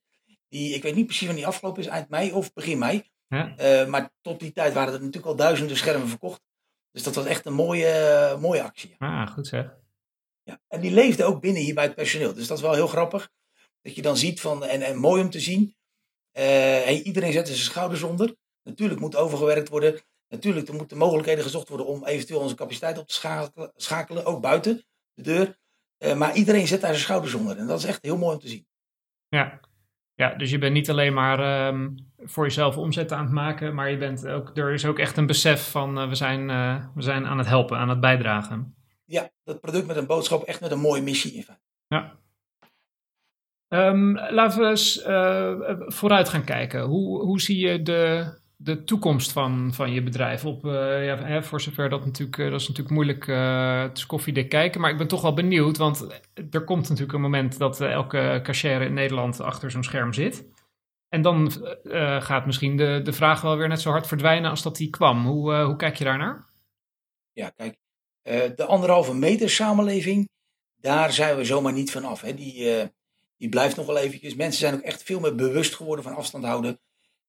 [0.49, 3.13] Die, ik weet niet precies wanneer die afgelopen is, eind mei of begin mei.
[3.27, 3.85] Ja.
[3.87, 6.41] maar tot die tijd waren er natuurlijk al duizenden schermen verkocht.
[6.95, 8.95] Dus dat was echt een mooie, mooie actie.
[8.97, 9.75] Ah, goed zeg.
[10.43, 12.33] Ja, en die leefde ook binnen hier bij het personeel.
[12.33, 13.29] Dus dat is wel heel grappig.
[13.81, 15.75] Dat je dan ziet van, en, en mooi om te zien.
[16.31, 18.35] Hey, iedereen zette zijn schouders onder.
[18.63, 20.01] Natuurlijk moet overgewerkt worden.
[20.27, 24.41] Natuurlijk er moeten mogelijkheden gezocht worden om eventueel onze capaciteit op te schakelen, schakelen ook
[24.41, 25.57] buiten de deur.
[25.99, 27.57] Uh, maar iedereen zet daar zijn schouders onder.
[27.57, 28.67] En dat is echt heel mooi om te zien.
[29.27, 29.59] Ja,
[30.15, 33.91] ja dus je bent niet alleen maar um, voor jezelf omzet aan het maken, maar
[33.91, 37.01] je bent ook, er is ook echt een besef van uh, we, zijn, uh, we
[37.01, 38.75] zijn aan het helpen, aan het bijdragen.
[39.05, 41.63] Ja, dat product met een boodschap, echt met een mooie missie in feite.
[41.87, 42.15] Ja.
[43.67, 45.01] Um, laten we eens
[45.95, 46.81] vooruit gaan kijken.
[46.81, 50.65] Hoe, hoe zie je de, de toekomst van, van je bedrijf op.
[50.65, 54.49] Uh, ja, voor zover dat natuurlijk, uh, dat is natuurlijk moeilijk uh, het is koffiedik
[54.49, 54.81] kijken.
[54.81, 56.07] Maar ik ben toch wel benieuwd, want
[56.51, 60.45] er komt natuurlijk een moment dat elke cashier in Nederland achter zo'n scherm zit.
[61.09, 61.51] En dan
[62.21, 65.25] gaat misschien de, de vraag wel weer net zo hard verdwijnen als dat die kwam.
[65.25, 66.45] Hoe, hoe kijk je daarnaar?
[67.31, 67.77] Ja, kijk,
[68.55, 70.29] de anderhalve meter samenleving,
[70.75, 72.21] daar zijn we zomaar niet vanaf.
[72.21, 72.33] Hè.
[72.33, 72.89] Die,
[73.37, 74.35] die blijft nog wel eventjes.
[74.35, 76.79] Mensen zijn ook echt veel meer bewust geworden van afstand houden.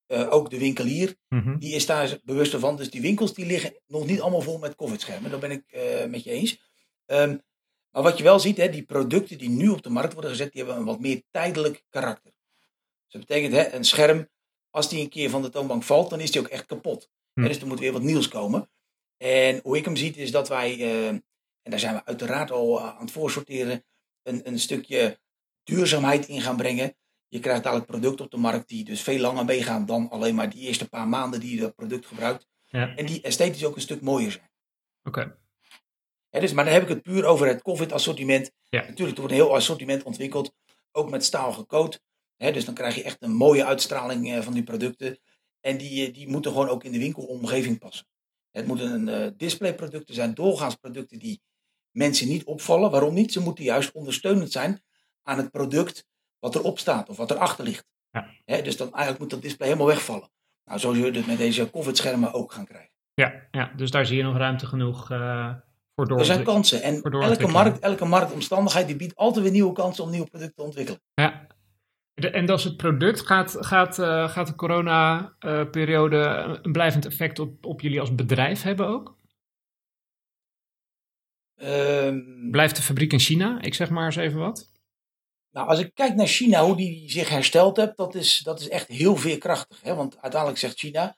[0.09, 1.59] Ook de winkelier, mm-hmm.
[1.59, 2.77] die is daar bewust van.
[2.77, 5.31] Dus die winkels die liggen nog niet allemaal vol met COVID-schermen.
[5.31, 5.65] Dat ben ik
[6.09, 6.61] met je eens.
[7.07, 7.45] Um,
[7.97, 10.53] maar wat je wel ziet, hè, die producten die nu op de markt worden gezet,
[10.53, 12.33] die hebben een wat meer tijdelijk karakter.
[13.05, 14.29] Dus dat betekent, hè, een scherm,
[14.71, 17.11] als die een keer van de toonbank valt, dan is die ook echt kapot.
[17.33, 17.43] Hm.
[17.43, 18.71] Dus er moet weer wat nieuws komen.
[19.17, 21.23] En hoe ik hem zie, is dat wij, uh, en
[21.63, 23.85] daar zijn we uiteraard al aan het voorsorteren,
[24.23, 25.21] een, een stukje
[25.63, 26.97] duurzaamheid in gaan brengen.
[27.29, 30.51] Je krijgt dadelijk producten op de markt die dus veel langer meegaan dan alleen maar
[30.51, 32.47] die eerste paar maanden die je dat product gebruikt.
[32.65, 32.97] Ja.
[32.97, 34.51] En die esthetisch ook een stuk mooier zijn.
[35.03, 35.37] Oké
[36.41, 38.53] dus, maar dan heb ik het puur over het COVID-assortiment.
[38.71, 40.55] Natuurlijk, er wordt een heel assortiment ontwikkeld,
[40.93, 42.01] ook met staal gecoat.
[42.37, 45.19] dus dan krijg je echt een mooie uitstraling eh, van die producten.
[45.61, 48.07] En die, eh, die moeten gewoon ook in de winkelomgeving passen.
[48.51, 51.41] Het moeten uh, displayproducten zijn, doorgaans producten die
[51.91, 52.91] mensen niet opvallen.
[52.91, 53.33] Waarom niet?
[53.33, 54.83] Ze moeten juist ondersteunend zijn
[55.23, 56.07] aan het product
[56.39, 57.87] wat erop staat of wat erachter ligt.
[58.11, 58.63] Ja.
[58.63, 60.31] dus dan eigenlijk moet dat display helemaal wegvallen.
[60.65, 62.91] Nou, zo zullen we het met deze COVID-schermen ook gaan krijgen.
[63.15, 65.11] Ja, ja, dus daar zie je nog ruimte genoeg
[65.97, 66.83] er zijn kansen.
[66.83, 70.63] En elke, markt, elke marktomstandigheid die biedt altijd weer nieuwe kansen om nieuwe producten te
[70.63, 71.01] ontwikkelen.
[71.15, 71.47] Ja.
[72.15, 73.27] En dat is het product.
[73.27, 76.17] Gaat, gaat, uh, gaat de corona-periode
[76.63, 79.17] een blijvend effect op, op jullie als bedrijf hebben ook?
[81.63, 83.61] Um, Blijft de fabriek in China?
[83.61, 84.71] Ik zeg maar eens even wat.
[85.57, 88.69] Nou, als ik kijk naar China, hoe die zich hersteld heeft, dat is, dat is
[88.69, 89.81] echt heel veerkrachtig.
[89.83, 89.95] Hè?
[89.95, 91.17] Want uiteindelijk zegt China,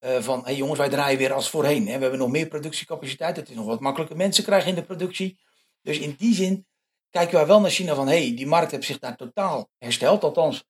[0.00, 1.86] uh, van hey jongens, wij draaien weer als voorheen.
[1.86, 1.94] Hè.
[1.94, 3.36] We hebben nog meer productiecapaciteit.
[3.36, 5.38] Het is nog wat makkelijker mensen krijgen in de productie.
[5.82, 6.66] Dus in die zin
[7.10, 10.24] kijken wij wel naar China van hey, die markt heeft zich daar totaal hersteld.
[10.24, 10.64] Althans,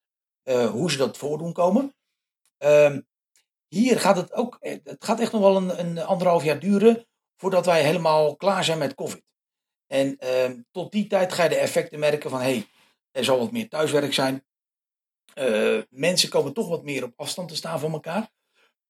[0.44, 1.94] uh, hoe ze dat voordoen komen.
[2.64, 2.96] Uh,
[3.68, 7.06] hier gaat het ook, eh, het gaat echt nog wel een, een, anderhalf jaar duren
[7.36, 9.22] voordat wij helemaal klaar zijn met COVID.
[9.86, 12.66] En uh, tot die tijd ga je de effecten merken van hey,
[13.12, 14.44] er zal wat meer thuiswerk zijn.
[15.34, 18.30] Uh, mensen komen toch wat meer op afstand te staan van elkaar.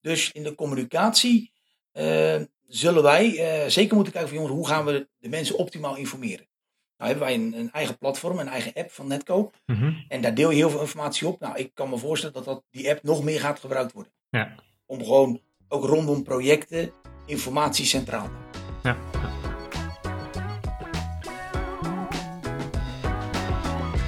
[0.00, 1.52] Dus in de communicatie
[1.92, 3.26] uh, zullen wij
[3.64, 6.48] uh, zeker moeten kijken van jongens, hoe gaan we de mensen optimaal informeren.
[6.96, 9.50] Nou hebben wij een, een eigen platform, een eigen app van Netco.
[9.66, 11.40] Mm En daar deel je heel veel informatie op.
[11.40, 14.12] Nou, ik kan me voorstellen dat, dat die app nog meer gaat gebruikt worden.
[14.30, 14.54] Ja.
[14.87, 16.92] Om gewoon ook rondom projecten
[17.26, 18.30] informatie centraal
[18.83, 18.96] te ja.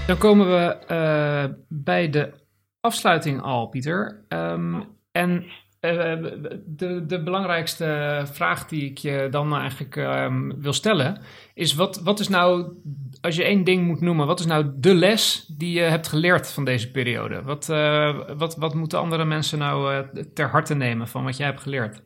[0.07, 2.33] Dan komen we uh, bij de
[2.81, 4.25] afsluiting al, Pieter.
[4.29, 5.45] Um, en
[5.81, 6.23] eh,
[6.67, 11.23] de, de belangrijkste vraag die ik je dan eigenlijk um, wil stellen
[11.55, 12.77] is: wat, wat is nou,
[13.21, 16.53] als je één ding moet noemen, wat is nou de les die je hebt geleerd
[16.53, 17.43] van deze periode?
[17.43, 21.47] Wat, uh, wat, wat moeten andere mensen nou uh, ter harte nemen van wat jij
[21.47, 21.97] hebt geleerd?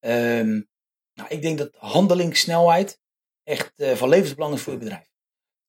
[0.00, 0.68] Um,
[1.14, 3.00] nou, ik denk dat handelingssnelheid
[3.42, 5.13] echt van levensbelang is voor je bedrijf.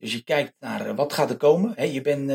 [0.05, 1.91] Dus je kijkt naar wat gaat er komen.
[1.91, 2.31] Je bent,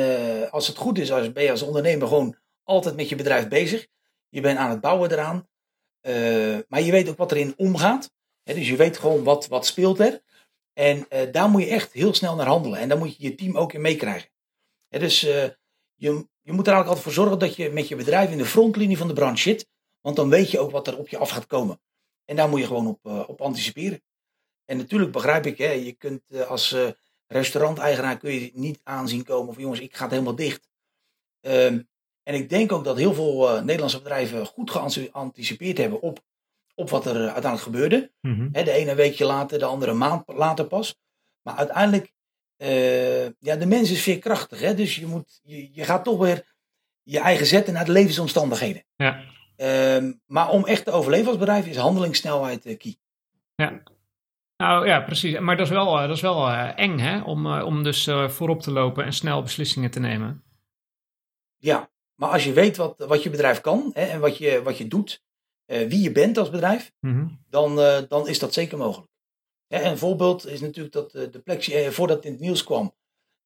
[0.50, 3.87] als het goed is, als, ben je als ondernemer gewoon altijd met je bedrijf bezig.
[4.28, 5.48] Je bent aan het bouwen eraan.
[6.02, 8.12] Uh, maar je weet ook wat erin omgaat.
[8.42, 10.22] Dus je weet gewoon wat, wat speelt er.
[10.72, 12.78] En daar moet je echt heel snel naar handelen.
[12.78, 14.30] En daar moet je je team ook in meekrijgen.
[14.88, 15.56] Dus je,
[15.94, 18.98] je moet er eigenlijk altijd voor zorgen dat je met je bedrijf in de frontlinie
[18.98, 19.66] van de branche zit.
[20.00, 21.80] Want dan weet je ook wat er op je af gaat komen.
[22.24, 24.02] En daar moet je gewoon op, op anticiperen.
[24.64, 26.76] En natuurlijk begrijp ik, je kunt als
[27.33, 30.69] restauranteigenaar kun je niet aanzien komen van jongens, ik ga het helemaal dicht.
[31.40, 31.88] Um,
[32.23, 36.25] en ik denk ook dat heel veel uh, Nederlandse bedrijven goed geanticipeerd hebben op,
[36.75, 38.11] op wat er uh, uiteindelijk gebeurde.
[38.21, 40.99] Mm de ene weekje later, de andere maand later pas.
[41.43, 42.12] Maar uiteindelijk,
[42.59, 44.61] uh, ja, de mens is veerkrachtig.
[44.61, 44.75] Hè?
[44.75, 46.45] Dus je, moet, je, je gaat toch weer
[47.03, 48.85] je eigen zetten naar de levensomstandigheden.
[48.97, 49.25] Ja.
[49.57, 52.97] Ehm, maar om echt te overleven als bedrijf is handelingssnelheid key.
[53.55, 53.83] Ja.
[54.61, 55.38] Nou ja, precies.
[55.38, 57.23] Maar dat is wel, dat is wel eng, hè?
[57.23, 60.44] Om, om dus voorop te lopen en snel beslissingen te nemen.
[61.57, 64.79] Ja, maar als je weet wat, wat je bedrijf kan hè, en wat je, wat
[64.79, 65.23] je doet,
[65.64, 67.27] wie je bent als bedrijf, mhm.
[67.49, 67.77] dan,
[68.09, 69.11] dan is dat zeker mogelijk.
[69.68, 72.94] en een voorbeeld is natuurlijk dat de plexi, voordat het in het nieuws kwam,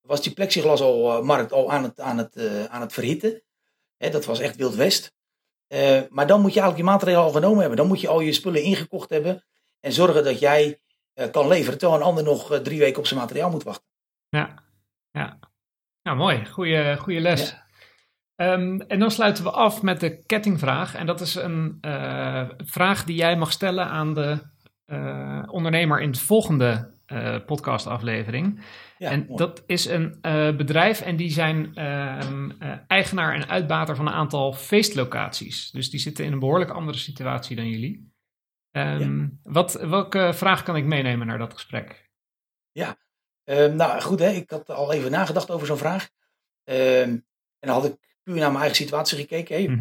[0.01, 3.43] was die plexiglas al, markt al aan het, aan het, aan het verhitten.
[3.97, 5.15] Hè, dat was echt Wild West.
[6.09, 7.79] maar dan moet je eigenlijk je maatregelen al genomen hebben.
[7.79, 9.45] Dan moet je al je spullen ingekocht hebben
[9.81, 10.79] en zorgen dat jij
[11.31, 13.87] kan leveren, terwijl een ander nog drie weken op zijn materiaal moet wachten.
[14.29, 14.63] Ja,
[15.11, 15.39] ja.
[16.03, 16.47] Nou, mooi.
[16.47, 17.51] Goeie, goede les.
[17.51, 18.53] Ja.
[18.53, 20.95] Um, en dan sluiten we af met de kettingvraag.
[20.95, 24.39] En dat is een uh, vraag die jij mag stellen aan de
[24.87, 28.65] uh, ondernemer in het volgende uh, podcastaflevering.
[28.99, 29.37] Ja, en mooi.
[29.37, 30.19] dat is een
[30.57, 32.51] bedrijf en die zijn ehm,
[32.87, 35.71] eigenaar en uitbater van een aantal feestlocaties.
[35.71, 38.14] Dus die zitten in een behoorlijk andere situatie dan jullie.
[38.77, 42.11] Um, wat, welke vraag kan ik meenemen naar dat gesprek?
[42.73, 42.97] Ja,
[43.45, 46.09] um, nou goed, hè, ik had al even nagedacht over zo'n vraag.
[46.65, 47.25] en
[47.61, 49.57] dan had ik puur naar mijn eigen situatie gekeken.
[49.57, 49.69] Hè.
[49.69, 49.81] Mhm.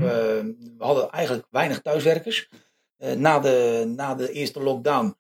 [0.78, 2.50] we hadden eigenlijk weinig thuiswerkers.
[3.04, 5.16] Eh, na, de, na de eerste lockdown,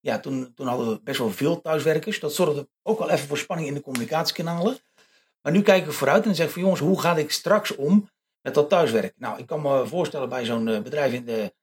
[0.00, 2.20] ja, toen, toen hadden we best wel veel thuiswerkers.
[2.20, 4.76] Dat zorgde ook wel even voor spanning in de communicatiekanalen.
[5.42, 8.08] Maar nu kijken we vooruit en zeg ik van jongens, hoe ga ik straks om
[8.40, 9.12] met dat thuiswerk?
[9.16, 11.54] Nou, ik kan me voorstellen bij zo'n uh, bedrijf in de,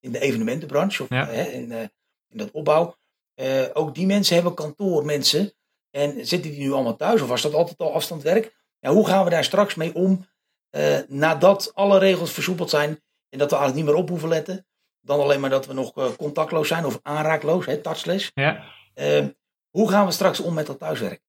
[0.00, 1.30] in de evenementenbranche of Ja.
[1.30, 1.80] uh, in, uh,
[2.28, 2.96] in dat opbouw.
[3.34, 5.52] Eh, ook die mensen hebben kantoormensen.
[5.90, 8.54] En zitten die nu allemaal thuis of was dat altijd al afstandwerk?
[8.78, 10.26] Ja, hoe gaan we daar straks mee om
[10.70, 12.88] eh, nadat alle regels versoepeld zijn
[13.28, 14.66] en dat we eigenlijk niet meer op hoeven letten?
[15.00, 18.30] Dan alleen maar dat we nog eh, contactloos zijn of aanraakloos, hè, touchless.
[18.34, 19.26] Ja, Eh,
[19.70, 21.20] hoe gaan we straks om met dat thuiswerk?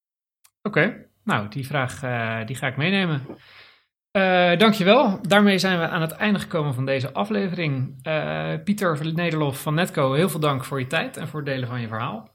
[0.61, 1.09] oké.
[1.23, 3.25] Nou, die vraag eh, die ga ik meenemen.
[4.11, 5.19] Eh dankjewel.
[5.21, 7.99] Daarmee zijn we aan het einde gekomen van deze aflevering.
[8.01, 11.67] Eh, Pieter Nederlof van Netco, heel veel dank voor je tijd en voor het delen
[11.67, 12.29] van je verhaal.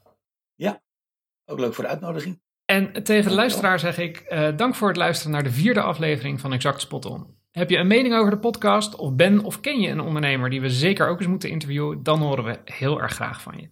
[1.45, 2.41] Ook leuk voor de uitnodiging.
[2.65, 6.39] En tegen de luisteraar zeg ik eh, dank voor het luisteren naar de vierde aflevering
[6.39, 7.35] van Exact Spot On.
[7.51, 10.61] Heb je een mening over de podcast of ben of ken je een ondernemer die
[10.61, 13.69] we zeker ook eens moeten interviewen, dan horen we heel erg graag van je.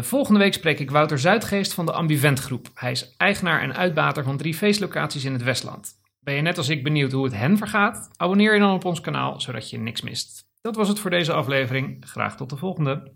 [0.00, 2.68] Volgende week spreek ik Wouter Zuidgeest van de Ambivent Groep.
[2.74, 5.98] Hij is eigenaar en uitbater van drie feestlocaties in het Westland.
[6.28, 8.10] Ben je net als ik benieuwd hoe het hen vergaat?
[8.16, 10.46] Abonneer je dan op ons kanaal, zodat je niks mist.
[10.60, 12.04] Dat was het voor deze aflevering.
[12.06, 13.12] Graag tot de volgende.